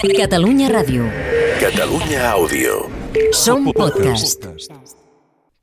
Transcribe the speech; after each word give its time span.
Catalunya 0.00 0.72
Ràdio. 0.72 1.04
Catalunya 1.60 2.32
Àudio. 2.32 2.88
Som 3.30 3.68
podcast. 3.76 4.48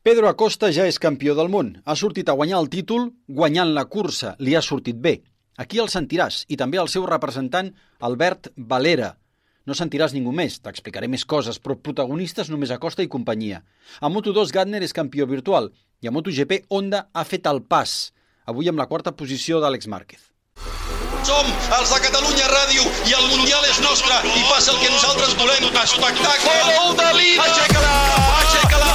Pedro 0.05 0.29
Acosta 0.29 0.69
ja 0.69 0.85
és 0.85 0.99
campió 1.01 1.33
del 1.33 1.49
món. 1.49 1.81
Ha 1.83 1.95
sortit 1.97 2.29
a 2.29 2.35
guanyar 2.37 2.59
el 2.61 2.69
títol 2.69 3.09
guanyant 3.25 3.73
la 3.73 3.87
cursa. 3.89 4.35
Li 4.37 4.53
ha 4.53 4.61
sortit 4.61 5.01
bé. 5.01 5.23
Aquí 5.57 5.81
el 5.81 5.89
sentiràs, 5.89 6.45
i 6.47 6.55
també 6.61 6.77
el 6.77 6.87
seu 6.87 7.09
representant, 7.09 7.73
Albert 7.99 8.53
Valera. 8.55 9.17
No 9.65 9.73
sentiràs 9.73 10.13
ningú 10.13 10.31
més, 10.31 10.61
t'explicaré 10.61 11.09
més 11.09 11.25
coses, 11.25 11.57
però 11.57 11.75
protagonistes 11.81 12.53
només 12.53 12.71
Acosta 12.71 13.01
i 13.01 13.09
companyia. 13.09 13.63
A 13.99 14.13
Moto2 14.13 14.53
Gardner 14.53 14.83
és 14.85 14.93
campió 14.93 15.25
virtual 15.25 15.73
i 16.01 16.07
a 16.07 16.13
MotoGP 16.13 16.67
Honda 16.69 17.07
ha 17.13 17.25
fet 17.25 17.49
el 17.49 17.63
pas, 17.63 18.13
avui 18.45 18.69
amb 18.69 18.77
la 18.77 18.85
quarta 18.85 19.11
posició 19.11 19.59
d'Àlex 19.59 19.89
Márquez. 19.89 20.21
Som 21.29 21.45
els 21.75 21.89
de 21.91 21.97
Catalunya 22.01 22.45
Ràdio 22.49 22.85
i 23.05 23.13
el 23.13 23.25
Mundial 23.29 23.48
és 23.99 24.07
nostre 24.07 24.39
i 24.39 24.43
passa 24.49 24.71
el 24.71 24.79
que 24.79 24.89
nosaltres 24.91 25.35
volem. 25.35 25.63
Espectacle! 25.83 26.55
Gol 26.77 26.95
de 26.95 27.09
Lina! 27.17 27.43
Aixeca-la! 27.43 27.93
Aixeca-la! 28.39 28.91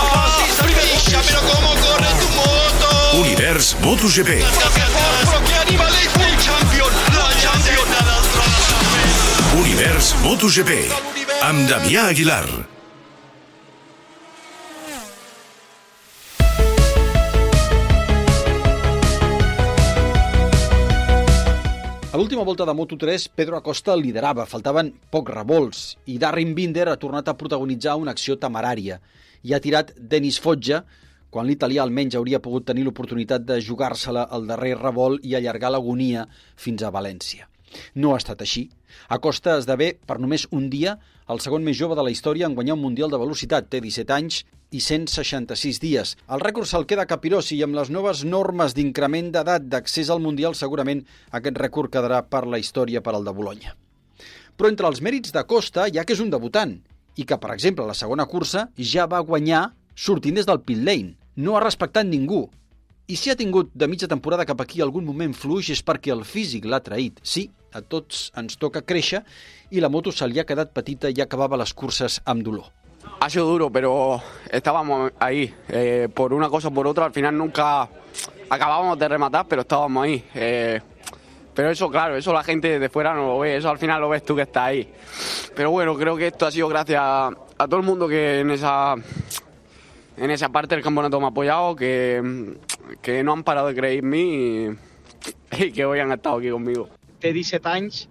Fixa, 0.64 1.20
però 1.28 1.40
com 1.48 1.64
corre 1.82 2.12
tu 2.20 2.28
moto! 2.36 2.92
Univers 3.20 3.74
MotoGP. 3.84 4.36
Però 4.58 5.40
que 5.46 5.56
animalet! 5.62 6.20
El 6.26 6.36
champion! 6.46 7.00
La 7.16 7.30
champion! 7.40 7.96
Univers 9.60 10.14
MotoGP. 10.22 10.78
Amb 11.42 11.68
Damià 11.68 12.08
Aguilar. 12.12 12.73
A 22.14 22.16
l'última 22.16 22.44
volta 22.44 22.62
de 22.64 22.70
Moto3, 22.70 23.26
Pedro 23.34 23.56
Acosta 23.58 23.96
liderava, 23.98 24.44
faltaven 24.46 24.92
pocs 25.10 25.32
revolts, 25.34 25.78
i 26.06 26.14
Darren 26.22 26.52
Binder 26.54 26.84
ha 26.86 26.94
tornat 26.94 27.26
a 27.26 27.34
protagonitzar 27.34 27.96
una 27.98 28.12
acció 28.14 28.36
temerària 28.38 29.00
i 29.42 29.50
ha 29.50 29.58
tirat 29.64 29.90
Denis 30.12 30.38
Foggia, 30.44 30.78
quan 31.34 31.48
l'italià 31.48 31.82
almenys 31.82 32.14
hauria 32.14 32.38
pogut 32.44 32.68
tenir 32.68 32.84
l'oportunitat 32.86 33.42
de 33.48 33.56
jugar-se-la 33.58 34.28
al 34.30 34.46
darrer 34.46 34.76
revolt 34.78 35.26
i 35.26 35.34
allargar 35.34 35.72
l'agonia 35.74 36.28
fins 36.54 36.86
a 36.86 36.92
València. 36.94 37.50
No 37.94 38.14
ha 38.14 38.20
estat 38.22 38.42
així. 38.44 38.68
Acosta 39.08 39.58
esdevé, 39.58 39.94
per 40.06 40.18
només 40.22 40.46
un 40.50 40.68
dia, 40.70 40.98
el 41.28 41.40
segon 41.40 41.64
més 41.64 41.76
jove 41.78 41.96
de 41.96 42.04
la 42.04 42.12
història 42.12 42.46
en 42.46 42.54
guanyar 42.54 42.76
un 42.76 42.82
Mundial 42.84 43.10
de 43.10 43.20
Velocitat. 43.20 43.70
Té 43.72 43.80
17 43.80 44.12
anys 44.14 44.42
i 44.74 44.80
166 44.80 45.80
dies. 45.80 46.14
El 46.28 46.42
rècord 46.42 46.68
se'l 46.68 46.86
queda 46.90 47.06
Capirossi 47.10 47.56
i 47.58 47.62
amb 47.66 47.78
les 47.78 47.90
noves 47.94 48.24
normes 48.28 48.74
d'increment 48.74 49.30
d'edat 49.34 49.68
d'accés 49.70 50.10
al 50.10 50.22
Mundial 50.24 50.56
segurament 50.58 51.04
aquest 51.30 51.60
rècord 51.62 51.92
quedarà 51.94 52.24
per 52.26 52.44
la 52.46 52.58
història 52.58 53.02
per 53.02 53.14
al 53.14 53.24
de 53.24 53.34
Bologna. 53.36 53.76
Però 54.54 54.70
entre 54.70 54.90
els 54.90 55.00
mèrits 55.02 55.32
d'Acosta 55.34 55.88
hi 55.88 55.98
ha 55.98 56.04
que 56.04 56.14
és 56.14 56.22
un 56.22 56.30
debutant 56.30 56.76
i 57.16 57.24
que, 57.24 57.38
per 57.38 57.54
exemple, 57.54 57.86
la 57.86 57.94
segona 57.94 58.26
cursa 58.26 58.68
ja 58.78 59.06
va 59.10 59.22
guanyar 59.22 59.68
sortint 59.94 60.36
des 60.38 60.46
del 60.46 60.62
pit 60.66 60.82
lane. 60.82 61.14
No 61.36 61.56
ha 61.56 61.64
respectat 61.64 62.06
ningú. 62.06 62.44
I 63.06 63.16
si 63.20 63.30
ha 63.30 63.36
tingut 63.36 63.70
de 63.74 63.86
mitja 63.90 64.08
temporada 64.08 64.46
cap 64.48 64.60
aquí 64.62 64.80
algun 64.80 65.04
moment 65.04 65.34
fluix 65.36 65.68
és 65.74 65.82
perquè 65.84 66.12
el 66.14 66.24
físic 66.24 66.64
l'ha 66.64 66.80
traït. 66.80 67.18
Sí, 67.22 67.50
a 67.74 67.82
tots 67.82 68.30
ens 68.38 68.56
toca 68.56 68.82
créixer 68.86 69.24
i 69.70 69.82
la 69.82 69.90
moto 69.90 70.12
se 70.12 70.26
li 70.30 70.38
ha 70.40 70.46
quedat 70.46 70.72
petita 70.72 71.10
i 71.10 71.20
acabava 71.20 71.58
les 71.58 71.74
curses 71.74 72.20
amb 72.24 72.42
dolor. 72.46 72.70
Ha 73.20 73.28
sido 73.28 73.46
duro, 73.46 73.70
pero 73.70 74.20
estábamos 74.50 75.12
ahí. 75.18 75.52
Eh, 75.68 76.08
por 76.12 76.32
una 76.32 76.48
cosa 76.48 76.68
o 76.68 76.70
por 76.70 76.86
otra, 76.86 77.04
al 77.04 77.12
final 77.12 77.36
nunca 77.36 77.88
acabábamos 78.48 78.98
de 78.98 79.08
rematar, 79.08 79.46
pero 79.48 79.62
estábamos 79.62 80.04
ahí. 80.04 80.24
Eh, 80.34 80.80
pero 81.54 81.70
eso, 81.70 81.90
claro, 81.90 82.16
eso 82.16 82.32
la 82.32 82.42
gente 82.42 82.78
de 82.78 82.88
fuera 82.88 83.14
no 83.14 83.26
lo 83.26 83.38
ve, 83.40 83.56
eso 83.56 83.70
al 83.70 83.78
final 83.78 84.00
lo 84.00 84.08
ves 84.08 84.24
tú 84.24 84.34
que 84.34 84.42
estás 84.42 84.64
ahí. 84.64 84.92
Pero 85.54 85.70
bueno, 85.70 85.96
creo 85.96 86.16
que 86.16 86.28
esto 86.28 86.46
ha 86.46 86.50
sido 86.50 86.68
gracias 86.68 87.00
a, 87.00 87.28
a 87.28 87.68
todo 87.68 87.76
el 87.76 87.86
mundo 87.86 88.08
que 88.08 88.40
en 88.40 88.50
esa, 88.50 88.94
en 90.16 90.30
esa 90.30 90.48
parte 90.48 90.74
del 90.74 90.82
campeonato 90.82 91.20
me 91.20 91.26
ha 91.26 91.28
apoyado, 91.28 91.76
que, 91.76 92.56
que 93.00 93.22
no 93.22 93.32
han 93.32 93.44
parado 93.44 93.68
de 93.68 93.74
creer 93.74 93.98
en 94.00 94.08
mí 94.08 94.76
y, 95.52 95.64
y 95.64 95.72
que 95.72 95.84
hoy 95.84 96.00
han 96.00 96.10
estado 96.10 96.38
aquí 96.38 96.50
conmigo. 96.50 96.88
Té 97.24 97.32
17 97.32 97.72
anys, 97.72 98.04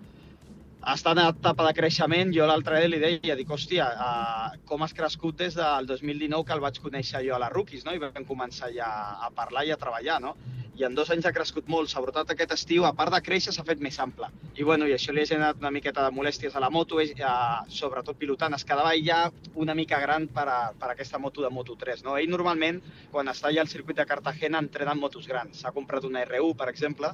està 0.91 1.13
en 1.15 1.21
etapa 1.23 1.65
de 1.67 1.73
creixement. 1.77 2.31
Jo 2.35 2.47
l'altre 2.49 2.81
dia 2.81 2.89
li 2.91 2.99
deia, 2.99 3.37
dic, 3.39 3.51
hòstia, 3.55 3.85
uh, 3.93 4.57
com 4.67 4.83
has 4.83 4.95
crescut 4.95 5.37
des 5.39 5.55
del 5.55 5.87
2019 5.87 6.43
que 6.47 6.55
el 6.57 6.63
vaig 6.63 6.79
conèixer 6.83 7.23
jo 7.27 7.37
a 7.37 7.39
les 7.43 7.53
Rookies, 7.53 7.85
no? 7.85 7.93
I 7.95 8.01
vam 8.01 8.27
començar 8.27 8.71
ja 8.75 8.89
a 9.23 9.29
parlar 9.35 9.63
i 9.67 9.71
a 9.71 9.79
treballar, 9.79 10.19
no? 10.23 10.35
I 10.73 10.87
en 10.87 10.95
dos 10.97 11.11
anys 11.13 11.27
ha 11.29 11.31
crescut 11.31 11.67
molt, 11.69 11.91
sobretot 11.91 12.31
aquest 12.33 12.55
estiu, 12.55 12.87
a 12.87 12.91
part 12.97 13.13
de 13.13 13.21
créixer, 13.21 13.53
s'ha 13.53 13.63
fet 13.67 13.79
més 13.79 13.99
ample. 14.01 14.27
I, 14.57 14.63
bueno, 14.63 14.87
i 14.89 14.95
això 14.95 15.13
li 15.13 15.21
ha 15.21 15.29
generat 15.29 15.61
una 15.61 15.71
miqueta 15.71 16.03
de 16.07 16.15
molèsties 16.15 16.57
a 16.57 16.63
la 16.63 16.71
moto, 16.73 16.99
és, 17.03 17.13
uh, 17.21 17.61
sobretot 17.69 18.17
pilotant. 18.19 18.57
Es 18.57 18.65
quedava 18.67 18.95
ja 18.97 19.27
una 19.53 19.77
mica 19.77 20.01
gran 20.01 20.27
per, 20.27 20.47
a, 20.49 20.59
per 20.79 20.89
a 20.89 20.97
aquesta 20.97 21.21
moto 21.21 21.45
de 21.45 21.53
Moto3, 21.53 22.03
no? 22.03 22.17
Ell 22.17 22.33
normalment, 22.33 22.81
quan 23.13 23.29
està 23.31 23.51
allà 23.51 23.63
al 23.63 23.71
circuit 23.71 24.01
de 24.01 24.09
Cartagena, 24.09 24.59
entrena 24.59 24.97
en 24.97 25.05
motos 25.05 25.29
grans. 25.29 25.61
S'ha 25.61 25.71
comprat 25.77 26.09
una 26.09 26.25
R1, 26.25 26.57
per 26.57 26.71
exemple, 26.73 27.13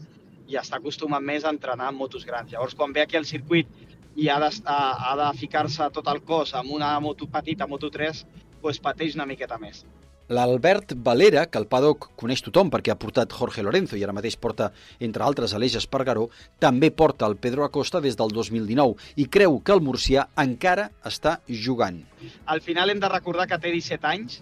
i 0.49 0.57
està 0.57 0.79
acostumat 0.79 1.23
més 1.23 1.45
a 1.45 1.53
entrenar 1.53 1.91
en 1.93 1.97
motos 1.99 2.25
grans. 2.25 2.51
Llavors, 2.51 2.75
quan 2.75 2.93
ve 2.93 3.05
aquí 3.05 3.17
al 3.19 3.29
circuit 3.29 3.69
i 4.17 4.27
ha 4.27 4.39
ha 4.41 5.15
de 5.21 5.29
ficar-se 5.37 5.89
tot 5.95 6.07
el 6.11 6.23
cos 6.25 6.55
amb 6.57 6.73
una 6.75 6.91
moto 6.99 7.29
petita, 7.29 7.67
Moto 7.67 7.89
3, 7.93 8.25
doncs 8.61 8.81
pateix 8.83 9.15
una 9.15 9.29
miqueta 9.29 9.57
més. 9.61 9.85
L'Albert 10.29 10.93
Valera, 11.05 11.47
que 11.49 11.57
el 11.57 11.65
paddock 11.65 12.11
coneix 12.21 12.43
tothom 12.45 12.69
perquè 12.69 12.91
ha 12.93 12.99
portat 13.01 13.31
Jorge 13.33 13.63
Lorenzo 13.65 13.97
i 13.97 14.03
ara 14.05 14.13
mateix 14.13 14.35
porta, 14.37 14.67
entre 15.01 15.25
altres, 15.25 15.55
Aleix 15.57 15.79
Espargaró, 15.79 16.27
també 16.61 16.91
porta 16.93 17.25
el 17.25 17.37
Pedro 17.41 17.65
Acosta 17.65 18.01
des 18.03 18.17
del 18.19 18.29
2019 18.35 19.15
i 19.17 19.25
creu 19.25 19.57
que 19.65 19.73
el 19.73 19.81
murcià 19.81 20.27
encara 20.37 20.91
està 21.01 21.39
jugant. 21.49 22.03
Al 22.45 22.61
final 22.61 22.93
hem 22.93 23.01
de 23.01 23.09
recordar 23.09 23.47
que 23.49 23.57
té 23.57 23.73
17 23.73 24.11
anys 24.11 24.37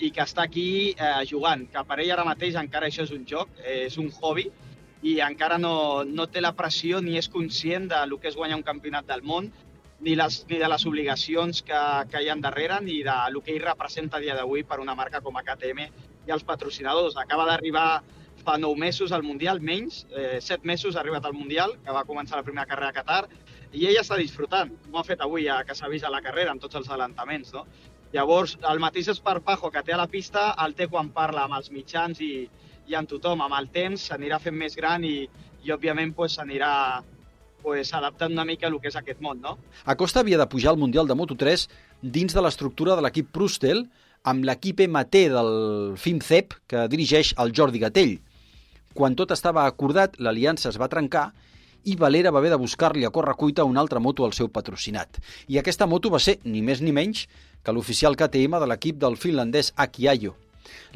i 0.00 0.08
que 0.08 0.24
està 0.24 0.46
aquí 0.48 0.94
eh, 0.96 1.20
jugant, 1.28 1.66
que 1.68 1.84
per 1.84 2.00
ell 2.00 2.14
ara 2.16 2.24
mateix 2.24 2.56
encara 2.56 2.88
això 2.88 3.04
és 3.04 3.12
un 3.12 3.28
joc, 3.28 3.52
eh, 3.60 3.82
és 3.90 4.00
un 4.00 4.08
hobby, 4.22 4.48
i 5.02 5.18
encara 5.20 5.58
no, 5.58 6.04
no 6.04 6.26
té 6.26 6.40
la 6.40 6.54
pressió 6.56 7.00
ni 7.04 7.18
és 7.20 7.28
conscient 7.28 7.88
de 7.90 8.02
que 8.20 8.28
és 8.28 8.36
guanyar 8.36 8.56
un 8.56 8.66
campionat 8.66 9.06
del 9.06 9.22
món, 9.22 9.50
ni, 10.00 10.14
les, 10.16 10.44
ni 10.48 10.58
de 10.58 10.68
les 10.68 10.84
obligacions 10.86 11.62
que, 11.62 11.80
que 12.10 12.22
hi 12.22 12.28
ha 12.28 12.36
darrere, 12.40 12.80
ni 12.84 13.02
de 13.04 13.16
lo 13.32 13.42
que 13.42 13.54
ell 13.54 13.64
representa 13.64 14.18
a 14.18 14.20
dia 14.20 14.36
d'avui 14.36 14.64
per 14.64 14.80
una 14.80 14.94
marca 14.94 15.20
com 15.20 15.36
a 15.36 15.44
KTM 15.44 15.88
i 16.26 16.34
els 16.34 16.44
patrocinadors. 16.44 17.16
Acaba 17.16 17.46
d'arribar 17.48 18.02
fa 18.46 18.56
nou 18.60 18.76
mesos 18.78 19.12
al 19.12 19.24
Mundial, 19.26 19.60
menys, 19.60 20.04
eh, 20.14 20.38
set 20.40 20.64
mesos 20.64 20.96
ha 20.96 21.00
arribat 21.00 21.24
al 21.24 21.34
Mundial, 21.34 21.74
que 21.84 21.92
va 21.92 22.04
començar 22.06 22.36
la 22.36 22.46
primera 22.46 22.66
carrera 22.66 22.92
a 22.92 22.96
Qatar, 22.96 23.24
i 23.72 23.88
ell 23.88 23.98
està 24.00 24.18
disfrutant, 24.20 24.70
com 24.84 25.00
ha 25.00 25.04
fet 25.06 25.24
avui, 25.24 25.46
ja 25.48 25.62
que 25.66 25.74
s'ha 25.74 25.90
vist 25.90 26.06
a 26.06 26.12
la 26.12 26.22
carrera, 26.22 26.52
amb 26.52 26.62
tots 26.62 26.78
els 26.78 26.88
adelantaments, 26.88 27.52
no? 27.56 27.64
Llavors, 28.12 28.54
el 28.70 28.78
mateix 28.78 29.08
esparpajo 29.10 29.70
que 29.74 29.82
té 29.82 29.92
a 29.92 29.98
la 29.98 30.06
pista 30.06 30.52
el 30.64 30.76
té 30.78 30.86
quan 30.88 31.10
parla 31.10 31.42
amb 31.44 31.56
els 31.58 31.72
mitjans 31.74 32.20
i, 32.22 32.46
i 32.88 32.96
amb 32.98 33.10
tothom. 33.10 33.42
Amb 33.44 33.58
el 33.58 33.68
temps 33.74 34.08
s'anirà 34.10 34.40
fent 34.42 34.56
més 34.56 34.76
gran 34.78 35.04
i, 35.04 35.26
i 35.64 35.74
òbviament, 35.74 36.14
pues, 36.16 36.36
s'anirà 36.38 37.02
pues, 37.62 37.92
adaptant 37.98 38.32
una 38.32 38.44
mica 38.46 38.68
a 38.68 38.70
el 38.70 38.78
que 38.80 38.90
és 38.92 38.98
aquest 38.98 39.22
món, 39.24 39.40
no? 39.42 39.56
Acosta 39.84 40.22
havia 40.22 40.38
de 40.38 40.46
pujar 40.46 40.72
al 40.72 40.78
Mundial 40.80 41.08
de 41.10 41.16
Moto3 41.18 41.66
dins 42.02 42.34
de 42.34 42.44
l'estructura 42.44 42.94
de 42.94 43.02
l'equip 43.02 43.32
Prustel 43.34 43.86
amb 44.26 44.46
l'equip 44.46 44.82
MT 44.86 45.26
del 45.32 45.50
FIMCEP 45.98 46.54
que 46.70 46.86
dirigeix 46.92 47.32
el 47.42 47.52
Jordi 47.54 47.82
Gatell. 47.82 48.16
Quan 48.96 49.18
tot 49.18 49.34
estava 49.34 49.66
acordat, 49.66 50.16
l'aliança 50.18 50.70
es 50.70 50.78
va 50.80 50.88
trencar 50.92 51.28
i 51.86 51.94
Valera 51.98 52.32
va 52.34 52.40
haver 52.40 52.50
de 52.50 52.58
buscar-li 52.58 53.04
a 53.06 53.12
correcuita 53.14 53.64
una 53.64 53.80
altra 53.80 54.00
moto 54.02 54.24
al 54.24 54.34
seu 54.34 54.48
patrocinat. 54.50 55.20
I 55.46 55.60
aquesta 55.60 55.86
moto 55.86 56.10
va 56.10 56.18
ser, 56.22 56.38
ni 56.44 56.62
més 56.62 56.82
ni 56.82 56.94
menys, 56.94 57.26
que 57.62 57.74
l'oficial 57.74 58.18
KTM 58.18 58.58
de 58.62 58.70
l'equip 58.70 58.98
del 59.02 59.18
finlandès 59.18 59.72
Aki 59.76 60.08
Ayo. 60.10 60.34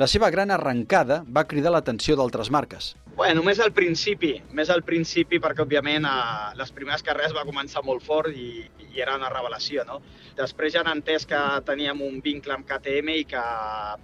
La 0.01 0.09
seva 0.11 0.31
gran 0.35 0.51
arrencada 0.55 1.23
va 1.29 1.47
cridar 1.51 1.75
l'atenció 1.75 2.17
d'altres 2.19 2.51
marques. 2.51 2.95
Bueno, 3.17 3.41
només 3.41 3.59
al 3.61 3.73
principi, 3.77 4.31
més 4.57 4.71
al 4.73 4.81
principi 4.87 5.41
perquè, 5.43 5.65
òbviament, 5.67 6.07
a 6.09 6.53
les 6.57 6.71
primeres 6.73 7.03
carreres 7.05 7.35
va 7.37 7.45
començar 7.49 7.83
molt 7.85 8.05
fort 8.07 8.33
i, 8.33 8.65
i 8.87 9.03
era 9.03 9.17
una 9.19 9.29
revelació, 9.33 9.85
no? 9.89 9.99
Després 10.39 10.73
ja 10.75 10.81
han 10.85 10.93
entès 10.95 11.27
que 11.29 11.41
teníem 11.67 12.01
un 12.07 12.21
vincle 12.25 12.55
amb 12.57 12.69
KTM 12.69 13.17
i 13.21 13.27
que 13.29 13.43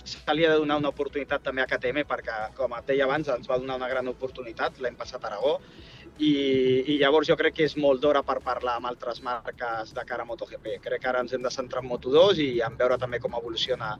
se 0.04 0.36
li 0.36 0.44
ha 0.44 0.52
de 0.52 0.60
donar 0.60 0.80
una 0.82 0.92
oportunitat 0.92 1.46
també 1.46 1.64
a 1.64 1.68
KTM 1.70 2.04
perquè, 2.10 2.40
com 2.58 2.76
et 2.76 2.90
deia 2.90 3.06
abans, 3.08 3.30
ens 3.32 3.48
va 3.48 3.60
donar 3.62 3.78
una 3.80 3.88
gran 3.92 4.10
oportunitat 4.12 4.82
l'any 4.84 4.98
passat 4.98 5.24
a 5.24 5.32
Aragó 5.32 5.56
i, 6.18 6.32
i 6.92 6.96
llavors 7.00 7.28
jo 7.28 7.36
crec 7.36 7.58
que 7.58 7.66
és 7.68 7.74
molt 7.76 8.00
d'hora 8.00 8.22
per 8.24 8.38
parlar 8.44 8.76
amb 8.78 8.88
altres 8.88 9.20
marques 9.24 9.92
de 9.96 10.04
cara 10.08 10.24
a 10.24 10.28
MotoGP. 10.28 10.78
Crec 10.84 11.02
que 11.02 11.10
ara 11.10 11.20
ens 11.24 11.34
hem 11.36 11.42
de 11.44 11.52
centrar 11.52 11.82
en 11.84 11.90
Moto2 11.90 12.40
i 12.40 12.48
en 12.64 12.78
veure 12.78 12.96
també 13.00 13.20
com 13.20 13.36
evoluciona 13.36 13.92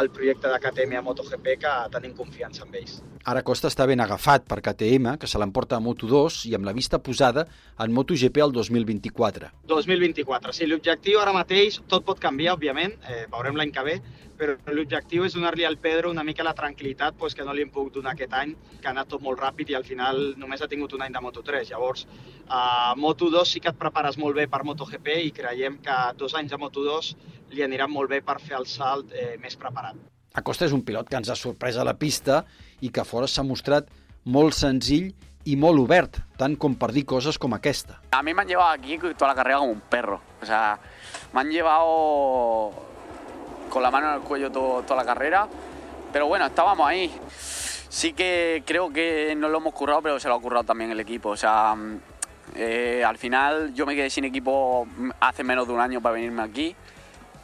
el 0.00 0.10
projecte 0.12 0.52
de 0.52 0.60
KTM 0.60 1.00
a 1.00 1.04
MotoGP, 1.06 1.56
que 1.62 1.74
tenim 1.94 2.16
confiança 2.18 2.66
en 2.66 2.76
ells. 2.76 3.00
Ara 3.24 3.44
Costa 3.46 3.70
està 3.72 3.86
ben 3.88 4.02
agafat 4.04 4.44
per 4.52 4.60
KTM, 4.60 5.16
que 5.16 5.28
se 5.30 5.40
l'emporta 5.40 5.78
a 5.78 5.80
Moto2 5.80 6.42
i 6.50 6.56
amb 6.58 6.66
la 6.68 6.74
vista 6.76 6.98
posada 7.00 7.46
en 7.80 7.94
MotoGP 7.96 8.42
al 8.44 8.52
2024. 8.52 9.48
2024. 9.70 10.52
Sí, 10.52 10.68
l'objectiu 10.68 11.22
ara 11.22 11.32
mateix, 11.32 11.80
tot 11.88 12.04
pot 12.04 12.20
canviar, 12.20 12.58
òbviament, 12.58 12.98
eh, 13.08 13.24
veurem 13.32 13.56
l'any 13.56 13.72
que 13.72 13.84
ve, 13.86 13.96
però 14.36 14.56
l'objectiu 14.76 15.24
és 15.24 15.36
donar-li 15.38 15.64
al 15.64 15.78
Pedro 15.80 16.10
una 16.10 16.24
mica 16.26 16.44
la 16.44 16.52
tranquil·litat 16.58 17.16
pues, 17.16 17.34
que 17.34 17.46
no 17.48 17.54
li 17.56 17.64
hem 17.64 17.72
pogut 17.72 17.96
donar 17.96 18.12
aquest 18.12 18.36
any, 18.36 18.54
que 18.80 18.90
ha 18.90 18.92
anat 18.92 19.08
tot 19.08 19.24
molt 19.24 19.40
ràpid 19.40 19.72
i 19.72 19.78
al 19.78 19.88
final 19.88 20.20
només 20.36 20.60
ha 20.60 20.68
tingut 20.68 20.92
un 20.92 21.06
any 21.06 21.16
de 21.16 21.24
Moto3. 21.24 21.72
Llavors, 21.72 22.06
a 22.48 22.92
Moto2 22.98 23.54
sí 23.54 23.64
que 23.64 23.72
et 23.72 23.80
prepares 23.80 24.18
molt 24.20 24.36
bé 24.36 24.48
per 24.52 24.64
MotoGP 24.68 25.14
i 25.28 25.32
creiem 25.32 25.80
que 25.84 25.98
dos 26.18 26.36
anys 26.36 26.52
de 26.52 26.60
Moto2 26.60 27.14
li 27.56 27.64
aniran 27.64 27.92
molt 27.92 28.10
bé 28.12 28.20
per 28.20 28.40
fer 28.42 28.58
el 28.60 28.68
salt 28.68 29.14
eh, 29.16 29.36
més 29.40 29.56
preparat. 29.56 29.96
Acosta 30.32 30.64
és 30.64 30.72
un 30.72 30.80
pilot 30.84 31.08
que 31.08 31.18
ens 31.20 31.28
ha 31.28 31.36
sorprès 31.36 31.76
a 31.76 31.84
la 31.84 31.92
pista 32.00 32.42
i 32.80 32.88
que 32.88 33.04
fora 33.04 33.28
s'ha 33.28 33.44
mostrat 33.44 33.90
molt 34.24 34.54
senzill 34.54 35.14
i 35.44 35.56
molt 35.56 35.80
obert, 35.82 36.18
tant 36.38 36.54
com 36.56 36.74
per 36.78 36.92
dir 36.92 37.04
coses 37.04 37.38
com 37.38 37.52
aquesta. 37.54 38.00
A 38.12 38.22
mí 38.22 38.32
me 38.34 38.42
han 38.42 38.48
llevado 38.48 38.70
aquí 38.70 38.98
toda 38.98 39.28
la 39.28 39.34
carrera 39.34 39.58
como 39.58 39.72
un 39.72 39.80
perro. 39.80 40.20
O 40.40 40.46
sea, 40.46 40.78
me 41.32 41.40
han 41.40 41.50
llevado 41.50 42.72
con 43.70 43.82
la 43.82 43.90
mano 43.90 44.08
en 44.10 44.14
el 44.14 44.20
cuello 44.20 44.50
todo- 44.52 44.82
toda 44.82 44.96
la 45.02 45.04
carrera. 45.06 45.48
Pero 46.12 46.26
bueno, 46.26 46.46
estábamos 46.46 46.86
ahí. 46.86 47.10
Sí 47.88 48.12
que 48.12 48.62
creo 48.66 48.90
que 48.92 49.34
no 49.36 49.48
lo 49.48 49.58
hemos 49.58 49.74
currado, 49.74 50.02
pero 50.02 50.20
se 50.20 50.28
lo 50.28 50.34
ha 50.34 50.40
currado 50.40 50.64
también 50.64 50.90
el 50.90 51.00
equipo. 51.00 51.30
O 51.30 51.36
sea, 51.36 51.74
mm, 51.74 51.98
eh, 52.54 53.02
al 53.04 53.18
final 53.18 53.72
yo 53.74 53.84
me 53.86 53.94
quedé 53.96 54.10
sin 54.10 54.24
equipo 54.24 54.86
hace 55.20 55.42
menos 55.42 55.66
de 55.66 55.72
un 55.74 55.80
año 55.80 56.00
para 56.00 56.14
venirme 56.14 56.42
aquí. 56.42 56.76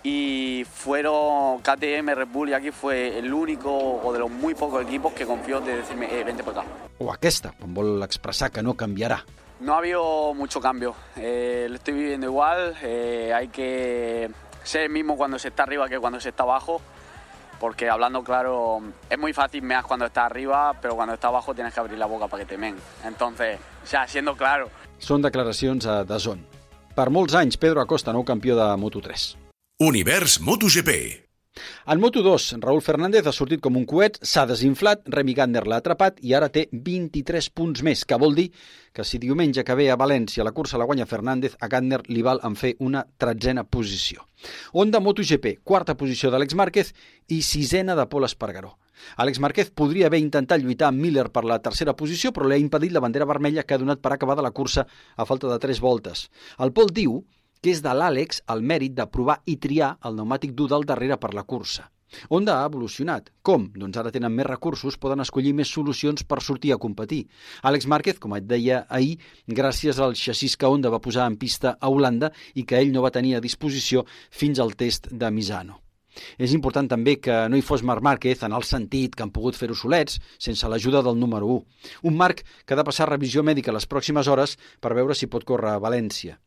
Y 0.08 0.64
fueron 0.64 1.60
KTM, 1.60 2.14
Red 2.14 2.28
Bull 2.32 2.48
y 2.48 2.54
aquí 2.54 2.70
fue 2.70 3.18
el 3.18 3.32
único 3.32 3.70
o 3.70 4.12
de 4.12 4.18
los 4.18 4.30
muy 4.30 4.54
pocos 4.54 4.82
equipos 4.82 5.12
que 5.12 5.26
confió 5.26 5.60
de 5.60 5.76
decirme, 5.76 6.06
eh, 6.10 6.24
vente 6.24 6.42
para 6.42 6.62
acá. 6.62 6.70
O 6.98 7.12
aquesta, 7.12 7.52
quan 7.60 7.74
vol 7.74 8.02
expressar 8.02 8.50
que 8.50 8.62
no 8.62 8.72
canviarà. 8.74 9.18
No 9.60 9.74
ha 9.74 9.78
habido 9.78 10.32
mucho 10.34 10.60
cambio. 10.60 10.94
Eh, 11.16 11.66
lo 11.68 11.76
estoy 11.76 11.94
viviendo 11.94 12.26
igual. 12.26 12.74
eh, 12.82 13.32
hay 13.34 13.48
que 13.48 14.30
ser 14.64 14.82
el 14.82 14.90
mismo 14.90 15.16
cuando 15.16 15.38
se 15.38 15.48
está 15.48 15.64
arriba 15.64 15.88
que 15.88 15.98
cuando 15.98 16.20
se 16.20 16.30
está 16.30 16.44
abajo. 16.44 16.80
Porque 17.60 17.90
hablando 17.90 18.22
claro, 18.22 18.80
es 19.10 19.18
muy 19.18 19.32
fácil 19.32 19.62
mear 19.62 19.84
cuando 19.84 20.06
estás 20.06 20.24
arriba, 20.24 20.74
pero 20.80 20.94
cuando 20.94 21.14
estás 21.14 21.28
abajo 21.28 21.54
tienes 21.54 21.74
que 21.74 21.80
abrir 21.80 21.98
la 21.98 22.06
boca 22.06 22.28
para 22.28 22.44
que 22.44 22.48
te 22.48 22.56
men. 22.56 22.76
Entonces, 23.04 23.58
o 23.82 23.86
sea, 23.86 24.06
siendo 24.06 24.36
claro, 24.36 24.70
Són 24.98 25.22
declaracions 25.22 25.84
a 25.86 26.04
Dazón. 26.04 26.40
Per 26.96 27.10
molts 27.14 27.34
anys, 27.38 27.54
Pedro 27.62 27.80
Acosta, 27.82 28.10
nou 28.14 28.24
campió 28.26 28.56
de 28.58 28.66
Moto3. 28.82 29.47
Univers 29.80 30.40
MotoGP. 30.40 30.90
En 31.86 32.00
Moto2, 32.00 32.58
Raúl 32.58 32.80
Fernández 32.82 33.28
ha 33.28 33.32
sortit 33.32 33.60
com 33.62 33.76
un 33.78 33.84
coet, 33.86 34.16
s'ha 34.26 34.42
desinflat, 34.50 35.04
Remy 35.14 35.36
Gardner 35.38 35.62
l'ha 35.70 35.78
atrapat 35.78 36.18
i 36.26 36.34
ara 36.34 36.48
té 36.50 36.64
23 36.72 37.46
punts 37.54 37.84
més, 37.86 38.02
que 38.02 38.18
vol 38.18 38.34
dir 38.34 38.48
que 38.90 39.06
si 39.06 39.22
diumenge 39.22 39.62
que 39.62 39.76
ve 39.78 39.86
a 39.86 39.98
València 40.00 40.42
la 40.42 40.50
cursa 40.56 40.82
la 40.82 40.88
guanya 40.90 41.06
Fernández, 41.06 41.54
a 41.62 41.70
Gardner 41.70 42.00
li 42.10 42.26
val 42.26 42.42
en 42.42 42.58
fer 42.58 42.72
una 42.82 43.04
tretzena 43.22 43.62
posició. 43.62 44.26
Honda 44.72 44.98
MotoGP, 44.98 45.60
quarta 45.62 45.94
posició 45.94 46.34
d'Àlex 46.34 46.58
Márquez 46.58 46.92
i 47.30 47.44
sisena 47.46 47.94
de 47.94 48.10
Pol 48.10 48.26
Espargaró. 48.26 48.74
Àlex 49.14 49.38
Márquez 49.38 49.70
podria 49.70 50.10
haver 50.10 50.18
intentat 50.18 50.58
lluitar 50.58 50.90
amb 50.90 50.98
Miller 50.98 51.28
per 51.30 51.46
la 51.46 51.62
tercera 51.62 51.94
posició, 51.94 52.34
però 52.34 52.50
li 52.50 52.58
ha 52.58 52.64
impedit 52.66 52.90
la 52.90 53.06
bandera 53.06 53.30
vermella 53.30 53.62
que 53.62 53.78
ha 53.78 53.82
donat 53.86 54.02
per 54.02 54.16
acabada 54.16 54.42
la 54.42 54.50
cursa 54.50 54.88
a 55.14 55.24
falta 55.24 55.46
de 55.46 55.62
tres 55.62 55.78
voltes. 55.78 56.26
El 56.58 56.74
Pol 56.74 56.90
diu 56.90 57.20
que 57.62 57.74
és 57.74 57.84
de 57.84 57.92
l'Àlex 57.94 58.42
el 58.54 58.64
mèrit 58.72 58.96
de 58.96 59.06
provar 59.06 59.40
i 59.46 59.56
triar 59.56 59.94
el 60.04 60.18
pneumàtic 60.18 60.52
dur 60.58 60.68
del 60.72 60.86
darrere 60.88 61.18
per 61.20 61.34
la 61.34 61.44
cursa. 61.44 61.88
Honda 62.28 62.54
ha 62.58 62.68
evolucionat. 62.68 63.28
Com? 63.44 63.66
Doncs 63.76 63.98
ara 64.00 64.12
tenen 64.12 64.32
més 64.34 64.46
recursos, 64.48 64.96
poden 65.00 65.20
escollir 65.24 65.52
més 65.56 65.72
solucions 65.72 66.24
per 66.24 66.40
sortir 66.44 66.72
a 66.72 66.78
competir. 66.80 67.26
Àlex 67.62 67.88
Márquez, 67.92 68.20
com 68.22 68.34
et 68.36 68.46
deia 68.48 68.84
ahir, 68.88 69.18
gràcies 69.46 70.00
al 70.00 70.16
xassís 70.16 70.56
que 70.56 70.70
Honda 70.70 70.92
va 70.94 71.02
posar 71.04 71.26
en 71.28 71.36
pista 71.36 71.76
a 71.80 71.90
Holanda 71.92 72.32
i 72.54 72.64
que 72.64 72.80
ell 72.80 72.94
no 72.94 73.04
va 73.04 73.12
tenir 73.14 73.36
a 73.36 73.44
disposició 73.44 74.06
fins 74.30 74.58
al 74.58 74.74
test 74.76 75.12
de 75.12 75.30
Misano. 75.30 75.82
És 76.38 76.52
important 76.56 76.88
també 76.90 77.18
que 77.22 77.34
no 77.52 77.58
hi 77.58 77.62
fos 77.62 77.84
Marc 77.86 78.02
Márquez 78.02 78.42
en 78.42 78.56
el 78.56 78.64
sentit 78.66 79.14
que 79.14 79.22
han 79.22 79.30
pogut 79.34 79.54
fer-ho 79.54 79.76
solets 79.76 80.18
sense 80.38 80.66
l'ajuda 80.66 81.04
del 81.06 81.20
número 81.20 81.46
1. 81.60 81.62
Un 82.10 82.18
Marc 82.18 82.42
que 82.64 82.74
ha 82.74 82.80
de 82.80 82.88
passar 82.88 83.10
revisió 83.12 83.44
mèdica 83.46 83.74
les 83.76 83.86
pròximes 83.86 84.26
hores 84.26 84.56
per 84.80 84.96
veure 84.98 85.14
si 85.14 85.30
pot 85.30 85.46
córrer 85.46 85.76
a 85.76 85.82
València. 85.84 86.40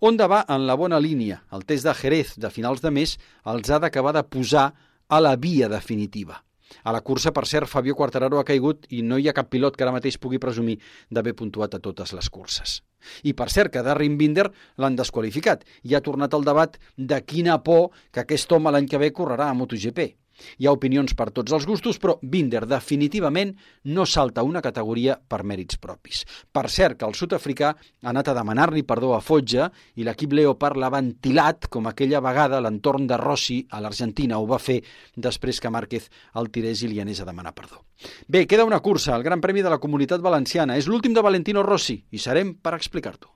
Honda 0.00 0.26
va 0.26 0.44
en 0.48 0.66
la 0.66 0.74
bona 0.78 0.98
línia. 1.00 1.40
El 1.54 1.64
test 1.66 1.86
de 1.86 1.94
Jerez 1.94 2.34
de 2.42 2.50
finals 2.54 2.82
de 2.82 2.90
mes 2.94 3.16
els 3.52 3.70
ha 3.70 3.78
d'acabar 3.82 4.12
de 4.16 4.24
posar 4.26 4.68
a 5.08 5.20
la 5.20 5.36
via 5.36 5.68
definitiva. 5.68 6.42
A 6.84 6.92
la 6.92 7.00
cursa, 7.00 7.32
per 7.32 7.46
cert, 7.48 7.68
Fabio 7.70 7.94
Quartararo 7.96 8.38
ha 8.38 8.44
caigut 8.44 8.84
i 8.92 9.00
no 9.02 9.16
hi 9.16 9.28
ha 9.28 9.34
cap 9.36 9.48
pilot 9.48 9.76
que 9.76 9.86
ara 9.86 9.94
mateix 9.94 10.18
pugui 10.20 10.40
presumir 10.42 10.76
d'haver 11.10 11.32
puntuat 11.38 11.74
a 11.74 11.80
totes 11.80 12.12
les 12.12 12.28
curses. 12.28 12.82
I 13.24 13.32
per 13.32 13.48
cert, 13.48 13.72
que 13.72 13.82
Darren 13.86 14.18
Binder 14.20 14.48
l'han 14.76 14.98
desqualificat 14.98 15.64
i 15.88 15.94
ha 15.94 16.04
tornat 16.04 16.34
al 16.34 16.44
debat 16.44 16.76
de 16.96 17.20
quina 17.24 17.56
por 17.64 17.88
que 18.12 18.20
aquest 18.20 18.52
home 18.52 18.74
l'any 18.74 18.88
que 18.90 19.00
ve 19.00 19.14
correrà 19.16 19.48
a 19.48 19.56
MotoGP. 19.56 20.10
Hi 20.58 20.66
ha 20.66 20.74
opinions 20.74 21.14
per 21.18 21.30
tots 21.34 21.52
els 21.52 21.66
gustos, 21.68 21.98
però 21.98 22.18
Binder 22.22 22.64
definitivament 22.68 23.54
no 23.84 24.06
salta 24.06 24.44
una 24.46 24.62
categoria 24.64 25.18
per 25.18 25.42
mèrits 25.44 25.78
propis. 25.82 26.24
Per 26.52 26.66
cert, 26.70 26.98
que 26.98 27.08
el 27.08 27.16
sud-africà 27.18 27.72
ha 27.74 28.10
anat 28.12 28.30
a 28.30 28.36
demanar-li 28.38 28.84
perdó 28.88 29.14
a 29.16 29.22
Fotja 29.24 29.70
i 29.96 30.06
l'equip 30.06 30.34
Leopard 30.36 30.78
l'ha 30.78 30.92
ventilat 30.94 31.68
com 31.72 31.88
aquella 31.90 32.22
vegada 32.24 32.62
l'entorn 32.62 33.06
de 33.08 33.18
Rossi 33.20 33.60
a 33.70 33.82
l'Argentina 33.82 34.38
ho 34.38 34.46
va 34.46 34.60
fer 34.62 34.80
després 35.16 35.60
que 35.60 35.72
Márquez 35.72 36.08
el 36.38 36.50
tirés 36.54 36.82
i 36.82 36.92
li 36.92 37.00
anés 37.02 37.20
a 37.20 37.28
demanar 37.28 37.54
perdó. 37.54 37.82
Bé, 38.28 38.46
queda 38.46 38.64
una 38.64 38.80
cursa, 38.80 39.16
el 39.16 39.24
Gran 39.26 39.40
Premi 39.40 39.62
de 39.62 39.72
la 39.72 39.80
Comunitat 39.82 40.22
Valenciana. 40.22 40.76
És 40.78 40.86
l'últim 40.86 41.14
de 41.14 41.24
Valentino 41.24 41.64
Rossi 41.66 41.98
i 42.10 42.22
serem 42.22 42.54
per 42.62 42.76
explicar-t'ho. 42.78 43.34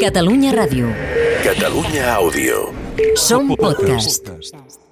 Catalunya 0.00 0.52
Ràdio. 0.52 0.92
Catalunya 1.42 2.14
Àudio. 2.14 2.68
Som 3.16 3.56
podcast. 3.56 4.28
podcast. 4.28 4.89